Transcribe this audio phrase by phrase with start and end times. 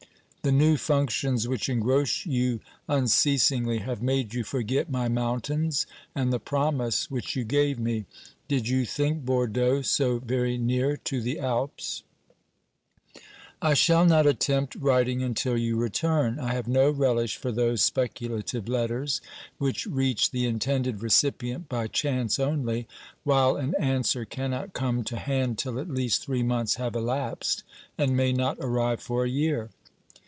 [0.43, 5.85] The new functions which engross you unceasingly have made you forget my mountains
[6.15, 8.05] and the promise which you gave me.
[8.47, 12.01] Did you think Bordeaux so very near to the Alps?
[13.61, 16.39] I shall not attempt writing until your return.
[16.39, 19.21] I have no relish for those speculative letters
[19.59, 22.87] which reach the intended recipient by chance only,
[23.23, 27.63] while an answer cannot come to hand till at least three months have elapsed
[27.95, 29.69] and may not arrive for a year.